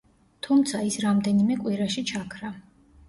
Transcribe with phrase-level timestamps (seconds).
[0.47, 2.51] თუმცა, ის რამდენიმე კვირაში ჩაქრა.